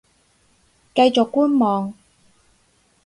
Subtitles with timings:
[0.95, 1.93] 繼續觀望